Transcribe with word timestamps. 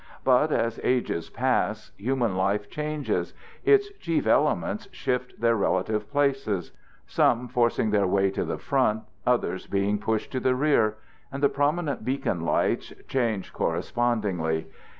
But, 0.23 0.51
as 0.51 0.79
ages 0.83 1.29
pass, 1.29 1.91
human 1.95 2.35
life 2.35 2.71
changes; 2.71 3.35
its 3.63 3.91
chief 3.99 4.25
elements 4.25 4.87
shift 4.91 5.39
their 5.39 5.55
relative 5.55 6.09
places, 6.09 6.71
some 7.05 7.47
forcing 7.47 7.91
their 7.91 8.07
way 8.07 8.31
to 8.31 8.43
the 8.43 8.57
front, 8.57 9.03
others 9.27 9.67
being 9.67 9.99
pushed 9.99 10.31
to 10.31 10.39
the 10.39 10.55
rear; 10.55 10.97
and 11.31 11.43
the 11.43 11.49
prominent 11.49 12.03
beacon 12.03 12.39
lights 12.41 12.91
change 13.07 13.53
correspondingly. 13.53 14.65